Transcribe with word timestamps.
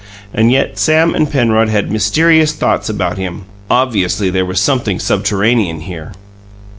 And 0.33 0.51
yet 0.51 0.79
Sam 0.79 1.13
and 1.13 1.29
Penrod 1.29 1.69
had 1.69 1.91
mysterious 1.91 2.53
thoughts 2.53 2.89
about 2.89 3.19
him 3.19 3.43
obviously 3.69 4.31
there 4.31 4.47
was 4.47 4.59
something 4.59 4.97
subterranean 4.97 5.81
here. 5.81 6.13